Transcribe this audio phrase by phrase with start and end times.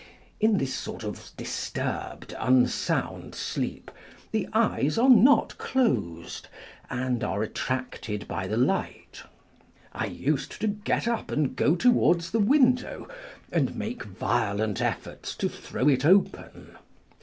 [0.39, 3.91] In this sort of disturbed, unsound sleep,
[4.31, 6.47] the eyes are not closed,
[6.89, 9.21] and are attracted by the light.
[9.93, 13.07] I used to get up and go towards the window,
[13.51, 16.77] and make violent efforts to throw it open.